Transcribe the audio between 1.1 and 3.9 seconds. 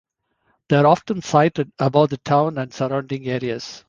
sighted above the town and surrounding areas.